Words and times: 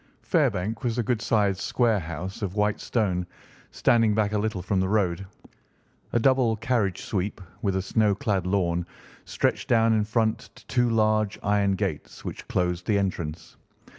Fairbank 0.23 0.81
was 0.83 0.97
a 0.97 1.03
good 1.03 1.21
sized 1.21 1.59
square 1.61 1.99
house 1.99 2.41
of 2.41 2.55
white 2.55 2.79
stone, 2.79 3.27
standing 3.69 4.15
back 4.15 4.33
a 4.33 4.39
little 4.39 4.63
from 4.63 4.79
the 4.79 4.89
road. 4.89 5.27
A 6.13 6.17
double 6.19 6.55
carriage 6.55 7.03
sweep, 7.03 7.39
with 7.61 7.75
a 7.75 7.83
snow 7.83 8.15
clad 8.15 8.47
lawn, 8.47 8.87
stretched 9.25 9.67
down 9.69 9.93
in 9.93 10.03
front 10.03 10.41
to 10.55 10.65
two 10.65 10.89
large 10.89 11.37
iron 11.43 11.73
gates 11.73 12.25
which 12.25 12.47
closed 12.47 12.87
the 12.87 12.97
entrance. 12.97 13.57